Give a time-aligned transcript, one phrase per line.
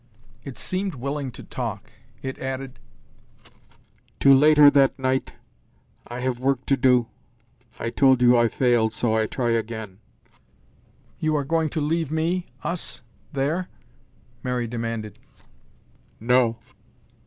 [0.43, 1.91] It seemed willing to talk.
[2.23, 2.79] It added,
[4.21, 5.33] "To later that night.
[6.07, 7.05] I have work to do.
[7.79, 9.99] I told you I failed, so I try again."
[11.19, 13.69] "You are going to leave me us there?"
[14.41, 15.19] Mary demanded.
[16.19, 16.57] "No."